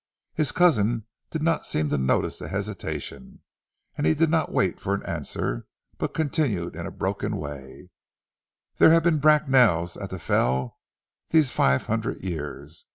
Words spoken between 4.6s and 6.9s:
for an answer, but continued in